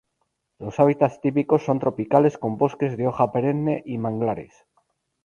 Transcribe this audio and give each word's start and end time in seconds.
Los 0.57 0.79
hábitats 0.79 1.21
típicos 1.21 1.63
son 1.63 1.77
tropicales 1.77 2.39
con 2.39 2.57
bosques 2.57 2.97
de 2.97 3.05
hoja 3.05 3.31
perenne 3.31 3.83
y 3.85 3.99
manglares. 3.99 4.65